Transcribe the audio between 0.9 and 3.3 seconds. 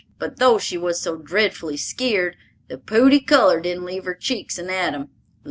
so dreadfully skeered, the pooty